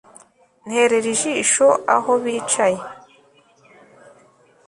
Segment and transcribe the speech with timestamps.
[0.65, 2.81] nterera ijisho aho bicaye